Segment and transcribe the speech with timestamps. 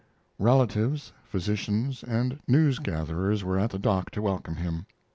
[0.39, 4.87] Relatives, physicians, and news gatherers were at the dock to welcome him.